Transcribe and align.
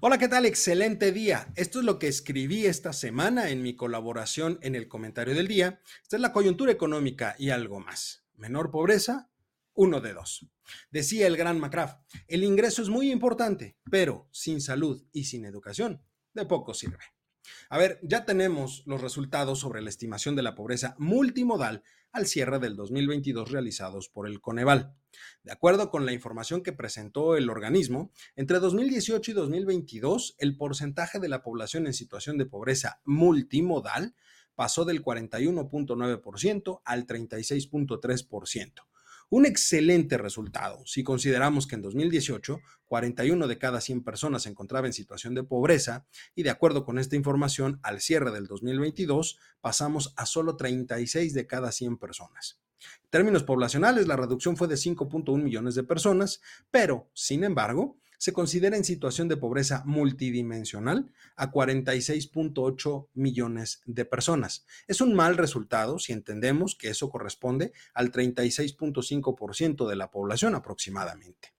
Hola, 0.00 0.18
¿qué 0.18 0.28
tal? 0.28 0.44
Excelente 0.44 1.10
día. 1.10 1.50
Esto 1.56 1.78
es 1.78 1.86
lo 1.86 1.98
que 1.98 2.06
escribí 2.06 2.66
esta 2.66 2.92
semana 2.92 3.48
en 3.48 3.62
mi 3.62 3.74
colaboración 3.76 4.58
en 4.60 4.74
el 4.74 4.88
comentario 4.88 5.34
del 5.34 5.48
día. 5.48 5.80
Esta 6.02 6.16
es 6.16 6.20
la 6.20 6.32
coyuntura 6.32 6.70
económica 6.70 7.34
y 7.38 7.48
algo 7.48 7.80
más. 7.80 8.22
Menor 8.34 8.70
pobreza, 8.70 9.30
uno 9.72 10.02
de 10.02 10.12
dos. 10.12 10.46
Decía 10.90 11.26
el 11.26 11.38
gran 11.38 11.58
McCraft, 11.58 11.98
el 12.28 12.44
ingreso 12.44 12.82
es 12.82 12.90
muy 12.90 13.10
importante, 13.10 13.78
pero 13.90 14.28
sin 14.32 14.60
salud 14.60 15.02
y 15.12 15.24
sin 15.24 15.46
educación, 15.46 16.02
de 16.34 16.44
poco 16.44 16.74
sirve. 16.74 16.98
A 17.70 17.78
ver, 17.78 17.98
ya 18.02 18.26
tenemos 18.26 18.82
los 18.84 19.00
resultados 19.00 19.60
sobre 19.60 19.80
la 19.80 19.88
estimación 19.88 20.36
de 20.36 20.42
la 20.42 20.54
pobreza 20.54 20.94
multimodal 20.98 21.82
al 22.16 22.26
cierre 22.26 22.58
del 22.58 22.76
2022 22.76 23.50
realizados 23.50 24.08
por 24.08 24.26
el 24.26 24.40
Coneval. 24.40 24.94
De 25.42 25.52
acuerdo 25.52 25.90
con 25.90 26.06
la 26.06 26.12
información 26.12 26.62
que 26.62 26.72
presentó 26.72 27.36
el 27.36 27.50
organismo, 27.50 28.10
entre 28.36 28.58
2018 28.58 29.30
y 29.30 29.34
2022 29.34 30.34
el 30.38 30.56
porcentaje 30.56 31.20
de 31.20 31.28
la 31.28 31.42
población 31.42 31.86
en 31.86 31.92
situación 31.92 32.38
de 32.38 32.46
pobreza 32.46 33.00
multimodal 33.04 34.14
pasó 34.54 34.86
del 34.86 35.04
41.9% 35.04 36.80
al 36.84 37.06
36.3%. 37.06 38.72
Un 39.28 39.44
excelente 39.44 40.18
resultado 40.18 40.86
si 40.86 41.02
consideramos 41.02 41.66
que 41.66 41.74
en 41.74 41.82
2018 41.82 42.60
41 42.84 43.48
de 43.48 43.58
cada 43.58 43.80
100 43.80 44.04
personas 44.04 44.44
se 44.44 44.50
encontraba 44.50 44.86
en 44.86 44.92
situación 44.92 45.34
de 45.34 45.42
pobreza 45.42 46.06
y 46.36 46.44
de 46.44 46.50
acuerdo 46.50 46.84
con 46.84 47.00
esta 47.00 47.16
información 47.16 47.80
al 47.82 48.00
cierre 48.00 48.30
del 48.30 48.46
2022 48.46 49.38
pasamos 49.60 50.14
a 50.16 50.26
solo 50.26 50.56
36 50.56 51.34
de 51.34 51.46
cada 51.46 51.72
100 51.72 51.98
personas. 51.98 52.60
En 53.02 53.10
términos 53.10 53.42
poblacionales, 53.42 54.06
la 54.06 54.16
reducción 54.16 54.56
fue 54.56 54.68
de 54.68 54.76
5.1 54.76 55.42
millones 55.42 55.74
de 55.74 55.82
personas, 55.82 56.40
pero, 56.70 57.10
sin 57.12 57.42
embargo, 57.42 57.98
se 58.18 58.32
considera 58.32 58.76
en 58.76 58.84
situación 58.84 59.28
de 59.28 59.36
pobreza 59.36 59.82
multidimensional 59.86 61.12
a 61.36 61.50
46.8 61.50 63.08
millones 63.14 63.82
de 63.86 64.04
personas. 64.04 64.66
Es 64.86 65.00
un 65.00 65.14
mal 65.14 65.36
resultado 65.36 65.98
si 65.98 66.12
entendemos 66.12 66.74
que 66.74 66.88
eso 66.88 67.10
corresponde 67.10 67.72
al 67.94 68.12
36.5% 68.12 69.88
de 69.88 69.96
la 69.96 70.10
población 70.10 70.54
aproximadamente. 70.54 71.54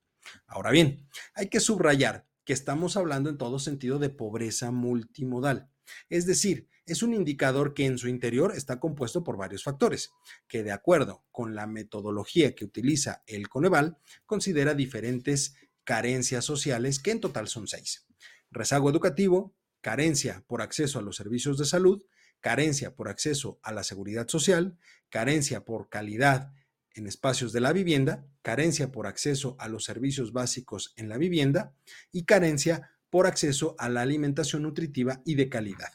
Ahora 0.46 0.70
bien, 0.70 1.06
hay 1.34 1.48
que 1.48 1.60
subrayar 1.60 2.26
que 2.44 2.52
estamos 2.52 2.96
hablando 2.96 3.28
en 3.30 3.38
todo 3.38 3.58
sentido 3.58 3.98
de 3.98 4.08
pobreza 4.10 4.70
multimodal. 4.70 5.68
Es 6.08 6.26
decir, 6.26 6.68
es 6.86 7.02
un 7.02 7.12
indicador 7.12 7.74
que 7.74 7.84
en 7.84 7.98
su 7.98 8.08
interior 8.08 8.54
está 8.56 8.80
compuesto 8.80 9.22
por 9.22 9.36
varios 9.36 9.62
factores, 9.62 10.12
que 10.46 10.62
de 10.62 10.72
acuerdo 10.72 11.22
con 11.30 11.54
la 11.54 11.66
metodología 11.66 12.54
que 12.54 12.64
utiliza 12.64 13.22
el 13.26 13.48
Coneval, 13.50 13.98
considera 14.24 14.72
diferentes 14.72 15.54
carencias 15.88 16.44
sociales, 16.44 16.98
que 16.98 17.12
en 17.12 17.18
total 17.18 17.48
son 17.48 17.66
seis. 17.66 18.06
Rezago 18.50 18.90
educativo, 18.90 19.56
carencia 19.80 20.44
por 20.46 20.60
acceso 20.60 20.98
a 20.98 21.02
los 21.02 21.16
servicios 21.16 21.56
de 21.56 21.64
salud, 21.64 22.04
carencia 22.40 22.94
por 22.94 23.08
acceso 23.08 23.58
a 23.62 23.72
la 23.72 23.82
seguridad 23.82 24.28
social, 24.28 24.76
carencia 25.08 25.64
por 25.64 25.88
calidad 25.88 26.52
en 26.92 27.06
espacios 27.06 27.54
de 27.54 27.60
la 27.60 27.72
vivienda, 27.72 28.26
carencia 28.42 28.92
por 28.92 29.06
acceso 29.06 29.56
a 29.58 29.66
los 29.68 29.84
servicios 29.84 30.34
básicos 30.34 30.92
en 30.98 31.08
la 31.08 31.16
vivienda 31.16 31.72
y 32.12 32.24
carencia 32.24 32.90
por 33.08 33.26
acceso 33.26 33.74
a 33.78 33.88
la 33.88 34.02
alimentación 34.02 34.64
nutritiva 34.64 35.22
y 35.24 35.36
de 35.36 35.48
calidad. 35.48 35.94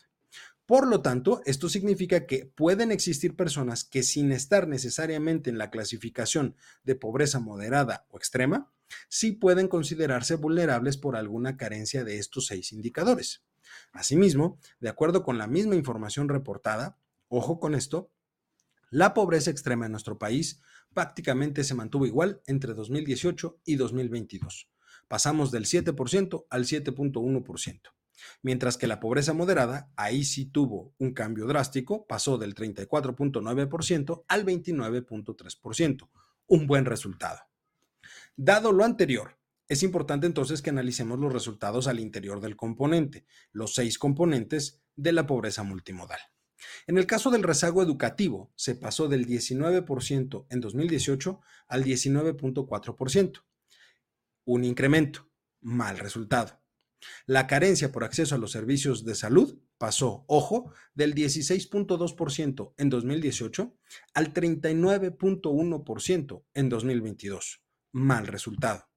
Por 0.65 0.87
lo 0.87 1.03
tanto, 1.03 1.43
esto 1.45 1.69
significa 1.69 2.25
que 2.25 2.47
pueden 2.47 2.91
existir 2.91 3.35
personas 3.35 3.83
que 3.83 4.01
sin 4.01 4.31
estar 4.31 4.67
necesariamente 4.67 5.51
en 5.51 5.59
la 5.59 5.69
clasificación 5.69 6.55
de 6.83 6.95
pobreza 6.95 7.39
moderada 7.39 8.07
o 8.09 8.17
extrema, 8.17 8.71
sí 9.09 9.31
pueden 9.33 9.67
considerarse 9.67 10.35
vulnerables 10.35 10.97
por 10.97 11.15
alguna 11.15 11.57
carencia 11.57 12.03
de 12.03 12.17
estos 12.17 12.47
seis 12.47 12.71
indicadores. 12.71 13.43
Asimismo, 13.91 14.59
de 14.79 14.89
acuerdo 14.89 15.23
con 15.23 15.37
la 15.37 15.47
misma 15.47 15.75
información 15.75 16.29
reportada, 16.29 16.97
ojo 17.27 17.59
con 17.59 17.75
esto, 17.75 18.11
la 18.89 19.13
pobreza 19.13 19.49
extrema 19.49 19.85
en 19.85 19.91
nuestro 19.91 20.19
país 20.19 20.61
prácticamente 20.93 21.63
se 21.63 21.73
mantuvo 21.73 22.05
igual 22.05 22.41
entre 22.45 22.73
2018 22.73 23.61
y 23.65 23.75
2022. 23.75 24.69
Pasamos 25.07 25.51
del 25.51 25.65
7% 25.65 26.45
al 26.49 26.65
7.1%. 26.65 27.81
Mientras 28.41 28.77
que 28.77 28.87
la 28.87 28.99
pobreza 28.99 29.33
moderada, 29.33 29.91
ahí 29.95 30.23
sí 30.23 30.45
tuvo 30.45 30.93
un 30.97 31.13
cambio 31.13 31.47
drástico, 31.47 32.05
pasó 32.05 32.37
del 32.37 32.55
34.9% 32.55 34.23
al 34.27 34.45
29.3%. 34.45 36.09
Un 36.47 36.67
buen 36.67 36.85
resultado. 36.85 37.39
Dado 38.35 38.71
lo 38.71 38.83
anterior, 38.83 39.37
es 39.67 39.83
importante 39.83 40.25
entonces 40.25 40.63
que 40.63 40.71
analicemos 40.71 41.19
los 41.19 41.31
resultados 41.31 41.87
al 41.87 41.99
interior 41.99 42.41
del 42.41 42.55
componente, 42.55 43.27
los 43.51 43.75
seis 43.75 43.99
componentes 43.99 44.81
de 44.95 45.11
la 45.11 45.27
pobreza 45.27 45.61
multimodal. 45.61 46.17
En 46.87 46.97
el 46.97 47.05
caso 47.05 47.29
del 47.29 47.43
rezago 47.43 47.83
educativo, 47.83 48.51
se 48.55 48.73
pasó 48.73 49.07
del 49.07 49.27
19% 49.27 50.47
en 50.49 50.61
2018 50.61 51.41
al 51.67 51.83
19.4%. 51.83 53.43
Un 54.45 54.63
incremento, 54.63 55.29
mal 55.61 55.99
resultado. 55.99 56.59
La 57.27 57.45
carencia 57.45 57.91
por 57.91 58.03
acceso 58.03 58.33
a 58.33 58.39
los 58.39 58.51
servicios 58.51 59.05
de 59.05 59.13
salud 59.13 59.59
pasó, 59.77 60.25
ojo, 60.27 60.73
del 60.95 61.13
16.2% 61.13 62.73
en 62.77 62.89
2018 62.89 63.77
al 64.15 64.33
39.1% 64.33 66.43
en 66.55 66.69
2022 66.69 67.62
mal 67.93 68.27
resultado. 68.27 68.89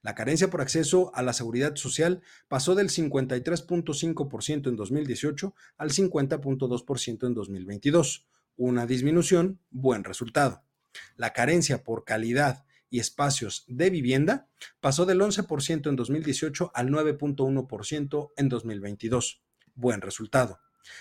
La 0.00 0.14
carencia 0.14 0.48
por 0.48 0.62
acceso 0.62 1.14
a 1.14 1.22
la 1.22 1.34
seguridad 1.34 1.76
social 1.76 2.22
pasó 2.48 2.74
del 2.74 2.88
53.5% 2.88 4.68
en 4.68 4.76
2018 4.76 5.54
al 5.76 5.90
50.2% 5.90 7.26
en 7.26 7.34
2022. 7.34 8.26
Una 8.56 8.86
disminución, 8.86 9.60
buen 9.70 10.04
resultado. 10.04 10.64
La 11.16 11.34
carencia 11.34 11.84
por 11.84 12.04
calidad 12.04 12.64
y 12.88 13.00
espacios 13.00 13.64
de 13.66 13.90
vivienda 13.90 14.48
pasó 14.80 15.04
del 15.04 15.20
11% 15.20 15.88
en 15.88 15.96
2018 15.96 16.70
al 16.72 16.88
9.1% 16.88 18.30
en 18.36 18.48
2022. 18.48 19.42
Buen 19.74 20.00
resultado. 20.00 20.60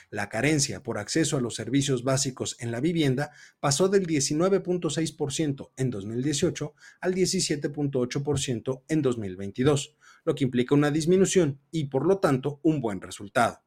La 0.09 0.29
carencia 0.29 0.83
por 0.83 0.97
acceso 0.97 1.37
a 1.37 1.41
los 1.41 1.55
servicios 1.55 2.03
básicos 2.03 2.55
en 2.59 2.71
la 2.71 2.79
vivienda 2.79 3.31
pasó 3.59 3.89
del 3.89 4.07
19.6% 4.07 5.71
en 5.77 5.89
2018 5.89 6.73
al 7.01 7.13
17.8% 7.13 8.83
en 8.87 9.01
2022, 9.01 9.95
lo 10.23 10.35
que 10.35 10.43
implica 10.43 10.75
una 10.75 10.91
disminución 10.91 11.59
y 11.71 11.85
por 11.85 12.05
lo 12.05 12.19
tanto 12.19 12.59
un 12.63 12.81
buen 12.81 13.01
resultado. 13.01 13.61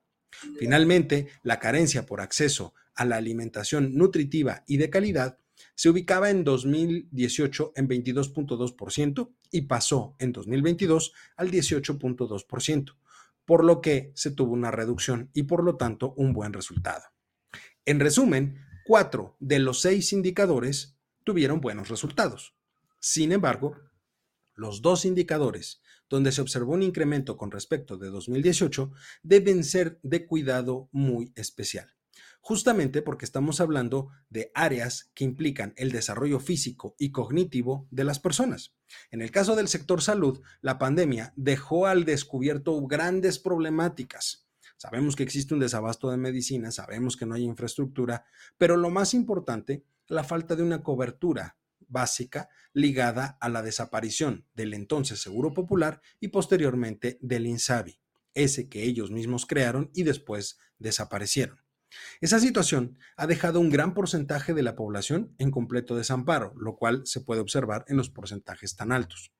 Finalmente, 0.58 1.28
la 1.42 1.58
carencia 1.58 2.04
por 2.04 2.20
acceso 2.20 2.74
a 2.94 3.04
la 3.04 3.16
alimentación 3.16 3.94
nutritiva 3.94 4.64
y 4.66 4.76
de 4.76 4.90
calidad 4.90 5.38
se 5.74 5.88
ubicaba 5.88 6.30
en 6.30 6.44
2018 6.44 7.72
en 7.76 7.88
22.2% 7.88 9.30
y 9.50 9.62
pasó 9.62 10.14
en 10.18 10.32
2022 10.32 11.12
al 11.36 11.50
18.2% 11.50 12.94
por 13.48 13.64
lo 13.64 13.80
que 13.80 14.12
se 14.14 14.30
tuvo 14.30 14.52
una 14.52 14.70
reducción 14.70 15.30
y 15.32 15.44
por 15.44 15.64
lo 15.64 15.78
tanto 15.78 16.12
un 16.18 16.34
buen 16.34 16.52
resultado. 16.52 17.04
En 17.86 17.98
resumen, 17.98 18.60
cuatro 18.84 19.38
de 19.40 19.58
los 19.58 19.80
seis 19.80 20.12
indicadores 20.12 20.98
tuvieron 21.24 21.62
buenos 21.62 21.88
resultados. 21.88 22.54
Sin 23.00 23.32
embargo, 23.32 23.74
los 24.54 24.82
dos 24.82 25.06
indicadores 25.06 25.80
donde 26.10 26.30
se 26.30 26.42
observó 26.42 26.74
un 26.74 26.82
incremento 26.82 27.38
con 27.38 27.50
respecto 27.50 27.96
de 27.96 28.10
2018 28.10 28.92
deben 29.22 29.64
ser 29.64 29.98
de 30.02 30.26
cuidado 30.26 30.90
muy 30.92 31.32
especial 31.34 31.97
justamente 32.40 33.02
porque 33.02 33.24
estamos 33.24 33.60
hablando 33.60 34.08
de 34.30 34.50
áreas 34.54 35.10
que 35.14 35.24
implican 35.24 35.74
el 35.76 35.92
desarrollo 35.92 36.40
físico 36.40 36.94
y 36.98 37.10
cognitivo 37.10 37.86
de 37.90 38.04
las 38.04 38.20
personas. 38.20 38.74
En 39.10 39.20
el 39.22 39.30
caso 39.30 39.56
del 39.56 39.68
sector 39.68 40.02
salud, 40.02 40.40
la 40.60 40.78
pandemia 40.78 41.32
dejó 41.36 41.86
al 41.86 42.04
descubierto 42.04 42.80
grandes 42.86 43.38
problemáticas. 43.38 44.48
Sabemos 44.76 45.16
que 45.16 45.24
existe 45.24 45.54
un 45.54 45.60
desabasto 45.60 46.10
de 46.10 46.16
medicina, 46.16 46.70
sabemos 46.70 47.16
que 47.16 47.26
no 47.26 47.34
hay 47.34 47.44
infraestructura, 47.44 48.24
pero 48.56 48.76
lo 48.76 48.90
más 48.90 49.12
importante, 49.12 49.84
la 50.06 50.24
falta 50.24 50.54
de 50.54 50.62
una 50.62 50.82
cobertura 50.82 51.58
básica 51.88 52.48
ligada 52.72 53.38
a 53.40 53.48
la 53.48 53.62
desaparición 53.62 54.46
del 54.54 54.74
entonces 54.74 55.20
Seguro 55.20 55.52
Popular 55.52 56.00
y 56.20 56.28
posteriormente 56.28 57.18
del 57.20 57.46
INSABI, 57.46 58.00
ese 58.34 58.68
que 58.68 58.84
ellos 58.84 59.10
mismos 59.10 59.46
crearon 59.46 59.90
y 59.94 60.04
después 60.04 60.58
desaparecieron. 60.78 61.58
Esa 62.20 62.38
situación 62.40 62.98
ha 63.16 63.26
dejado 63.26 63.60
un 63.60 63.70
gran 63.70 63.94
porcentaje 63.94 64.54
de 64.54 64.62
la 64.62 64.76
población 64.76 65.34
en 65.38 65.50
completo 65.50 65.96
desamparo, 65.96 66.52
lo 66.56 66.76
cual 66.76 67.02
se 67.06 67.20
puede 67.20 67.40
observar 67.40 67.84
en 67.88 67.96
los 67.96 68.10
porcentajes 68.10 68.76
tan 68.76 68.92
altos. 68.92 69.32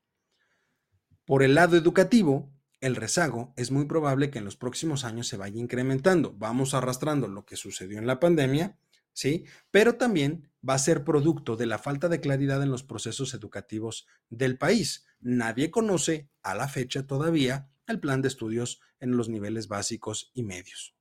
Por 1.25 1.43
el 1.43 1.55
lado 1.55 1.77
educativo, 1.77 2.51
el 2.81 2.97
rezago 2.97 3.53
es 3.57 3.71
muy 3.71 3.87
probable 3.87 4.31
que 4.31 4.39
en 4.39 4.45
los 4.45 4.57
próximos 4.57 5.05
años 5.05 5.29
se 5.29 5.37
vaya 5.37 5.61
incrementando. 5.61 6.33
Vamos 6.39 6.75
arrastrando 6.75 7.29
lo 7.29 7.45
que 7.45 7.57
sucedió 7.57 7.99
en 7.99 8.07
la 8.07 8.21
pandemia, 8.21 8.79
¿sí? 9.13 9.45
Pero 9.71 9.97
también 9.97 10.51
va 10.67 10.75
a 10.75 10.79
ser 10.79 11.05
producto 11.05 11.57
de 11.57 11.67
la 11.67 11.79
falta 11.79 12.09
de 12.09 12.21
claridad 12.21 12.63
en 12.63 12.71
los 12.71 12.85
procesos 12.85 13.35
educativos 13.35 14.07
del 14.31 14.59
país. 14.59 15.07
Nadie 15.21 15.71
conoce 15.71 16.31
a 16.43 16.55
la 16.55 16.69
fecha 16.69 17.07
todavía 17.07 17.69
el 17.89 18.01
plan 18.01 18.23
de 18.23 18.29
estudios 18.29 18.81
en 19.01 19.17
los 19.17 19.29
niveles 19.29 19.69
básicos 19.69 20.31
y 20.35 20.45
medios. 20.45 20.95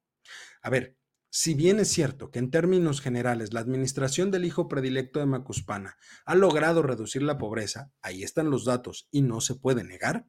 A 0.62 0.70
ver, 0.70 0.97
si 1.30 1.54
bien 1.54 1.80
es 1.80 1.90
cierto 1.90 2.32
que 2.32 2.40
en 2.40 2.52
términos 2.52 3.02
generales 3.02 3.54
la 3.54 3.60
administración 3.60 4.32
del 4.32 4.46
hijo 4.46 4.68
predilecto 4.68 5.20
de 5.20 5.26
Macuspana 5.26 5.98
ha 6.26 6.36
logrado 6.36 6.82
reducir 6.82 7.22
la 7.22 7.38
pobreza, 7.38 7.92
ahí 8.02 8.24
están 8.24 8.50
los 8.50 8.66
datos 8.66 9.08
y 9.12 9.22
no 9.22 9.42
se 9.42 9.56
puede 9.56 9.84
negar, 9.84 10.26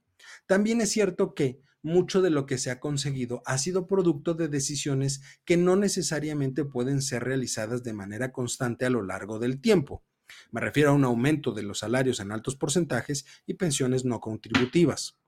también 0.47 0.81
es 0.81 0.91
cierto 0.91 1.35
que 1.35 1.61
mucho 1.83 2.21
de 2.23 2.31
lo 2.31 2.47
que 2.47 2.59
se 2.59 2.71
ha 2.71 2.81
conseguido 2.81 3.43
ha 3.47 3.59
sido 3.59 3.87
producto 3.87 4.35
de 4.35 4.49
decisiones 4.49 5.23
que 5.45 5.57
no 5.57 5.77
necesariamente 5.77 6.65
pueden 6.65 7.03
ser 7.03 7.25
realizadas 7.25 7.83
de 7.85 7.93
manera 7.93 8.33
constante 8.33 8.85
a 8.85 8.91
lo 8.91 9.03
largo 9.03 9.39
del 9.39 9.61
tiempo. 9.61 10.05
Me 10.51 10.61
refiero 10.61 10.91
a 10.91 10.95
un 10.95 11.05
aumento 11.05 11.53
de 11.53 11.63
los 11.63 11.79
salarios 11.79 12.21
en 12.21 12.33
altos 12.33 12.57
porcentajes 12.57 13.25
y 13.47 13.55
pensiones 13.55 14.05
no 14.05 14.21
contributivas. 14.21 15.19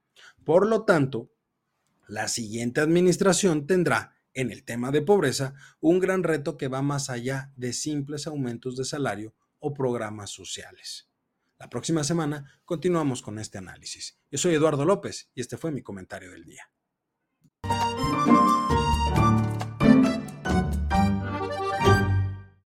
Por 0.43 0.67
lo 0.67 0.83
tanto, 0.83 1.31
la 2.07 2.27
siguiente 2.27 2.81
administración 2.81 3.65
tendrá 3.65 4.20
en 4.33 4.51
el 4.51 4.63
tema 4.63 4.91
de 4.91 5.01
pobreza 5.01 5.53
un 5.79 5.99
gran 5.99 6.23
reto 6.23 6.57
que 6.57 6.67
va 6.67 6.81
más 6.81 7.09
allá 7.09 7.51
de 7.55 7.73
simples 7.73 8.27
aumentos 8.27 8.75
de 8.77 8.85
salario 8.85 9.35
o 9.59 9.73
programas 9.73 10.29
sociales. 10.29 11.09
La 11.59 11.69
próxima 11.69 12.03
semana 12.03 12.61
continuamos 12.65 13.21
con 13.21 13.37
este 13.37 13.59
análisis. 13.59 14.19
Yo 14.31 14.37
soy 14.37 14.55
Eduardo 14.55 14.85
López 14.85 15.29
y 15.35 15.41
este 15.41 15.57
fue 15.57 15.71
mi 15.71 15.83
comentario 15.83 16.31
del 16.31 16.45
día. 16.45 16.71